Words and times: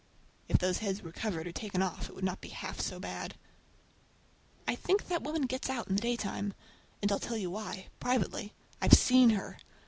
If 0.49 0.57
those 0.57 0.79
heads 0.79 1.03
were 1.03 1.11
covered 1.11 1.45
or 1.45 1.51
taken 1.51 1.83
off 1.83 2.09
it 2.09 2.15
would 2.15 2.23
not 2.23 2.41
be 2.41 2.49
half 2.49 2.79
so 2.81 2.99
bad. 2.99 3.35
I 4.67 4.73
think 4.73 5.07
that 5.09 5.21
woman 5.21 5.43
gets 5.43 5.69
out 5.69 5.89
in 5.89 5.95
the 5.95 6.01
daytime! 6.01 6.55
And 7.03 7.11
I'll 7.11 7.19
tell 7.19 7.37
you 7.37 7.51
why—privately—I've 7.51 8.93
seen 8.93 9.29
her! 9.29 9.59